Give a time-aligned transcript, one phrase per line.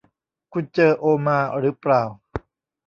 [0.53, 2.03] คุณเจอโอมาหรือเปล่า